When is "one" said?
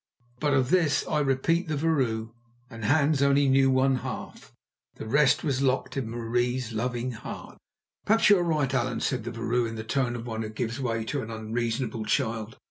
3.69-3.97, 10.25-10.41